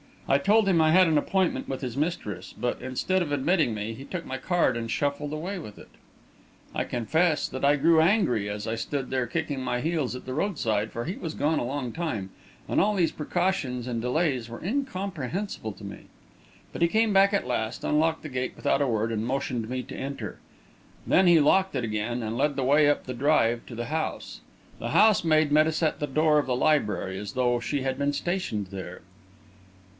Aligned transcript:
I 0.27 0.37
told 0.39 0.67
him 0.67 0.79
I 0.81 0.91
had 0.91 1.07
an 1.07 1.17
appointment 1.17 1.67
with 1.67 1.81
his 1.81 1.97
mistress; 1.97 2.55
but, 2.57 2.81
instead 2.81 3.21
of 3.21 3.31
admitting 3.33 3.73
me, 3.75 3.93
he 3.93 4.05
took 4.05 4.25
my 4.25 4.37
card 4.37 4.77
and 4.77 4.89
shuffled 4.89 5.33
away 5.33 5.59
with 5.59 5.77
it. 5.77 5.89
I 6.73 6.85
confess 6.85 7.47
that 7.49 7.65
I 7.65 7.75
grew 7.75 7.99
angry, 8.01 8.49
as 8.49 8.65
I 8.65 8.75
stood 8.75 9.09
there 9.11 9.27
kicking 9.27 9.61
my 9.61 9.79
heels 9.81 10.15
at 10.15 10.25
the 10.25 10.33
roadside, 10.33 10.91
for 10.91 11.03
he 11.03 11.17
was 11.17 11.33
gone 11.33 11.59
a 11.59 11.65
long 11.65 11.91
time, 11.91 12.29
and 12.67 12.79
all 12.81 12.95
these 12.95 13.11
precautions 13.11 13.87
and 13.87 14.01
delays 14.01 14.49
were 14.49 14.63
incomprehensible 14.63 15.73
to 15.73 15.83
me. 15.83 16.05
But 16.73 16.81
he 16.81 16.87
came 16.87 17.11
back 17.11 17.31
at 17.33 17.45
last, 17.45 17.83
unlocked 17.83 18.23
the 18.23 18.29
gate 18.29 18.53
without 18.55 18.81
a 18.81 18.87
word, 18.87 19.11
and 19.11 19.27
motioned 19.27 19.69
me 19.69 19.83
to 19.83 19.95
enter. 19.95 20.39
Then 21.05 21.27
he 21.27 21.41
locked 21.41 21.75
it 21.75 21.83
again, 21.83 22.23
and 22.23 22.37
led 22.37 22.55
the 22.55 22.63
way 22.63 22.89
up 22.89 23.03
the 23.03 23.13
drive 23.13 23.65
to 23.67 23.75
the 23.75 23.85
house. 23.87 24.39
The 24.79 24.91
housemaid 24.91 25.51
met 25.51 25.67
us 25.67 25.83
at 25.83 25.99
the 25.99 26.07
door 26.07 26.39
of 26.39 26.47
the 26.47 26.55
library, 26.55 27.19
as 27.19 27.33
though 27.33 27.59
she 27.59 27.81
had 27.81 27.99
been 27.99 28.13
stationed 28.13 28.67
there. 28.67 29.01